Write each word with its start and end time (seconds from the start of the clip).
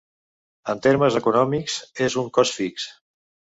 En 0.73 0.81
termes 0.87 1.17
econòmics 1.19 1.77
és 2.09 2.19
un 2.25 2.35
cost 2.41 2.61
fix. 2.63 2.91